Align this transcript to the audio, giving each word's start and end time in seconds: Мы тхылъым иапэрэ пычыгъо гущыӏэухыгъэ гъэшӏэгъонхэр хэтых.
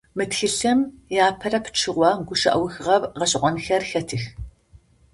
Мы 0.15 0.23
тхылъым 0.31 0.79
иапэрэ 1.15 1.59
пычыгъо 1.63 2.09
гущыӏэухыгъэ 2.27 2.95
гъэшӏэгъонхэр 3.17 3.83
хэтых. 3.89 4.23